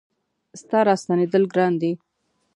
[0.61, 1.91] ستا را ستنېدل ګران دي